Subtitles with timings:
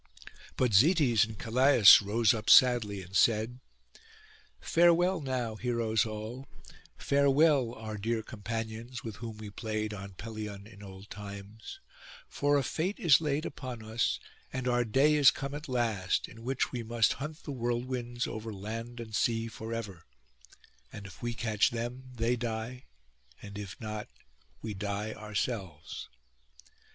[0.57, 3.59] But Zetes and Calais rose up sadly and said,
[4.59, 6.47] 'Farewell now, heroes all;
[6.97, 11.79] farewell, our dear companions, with whom we played on Pelion in old times;
[12.27, 14.19] for a fate is laid upon us,
[14.51, 18.51] and our day is come at last, in which we must hunt the whirlwinds over
[18.51, 20.07] land and sea for ever;
[20.91, 22.85] and if we catch them they die,
[23.39, 24.07] and if not,
[24.63, 26.09] we die ourselves.